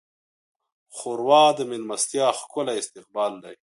[0.95, 3.55] ښوروا د میلمستیا ښکلی استقبال دی.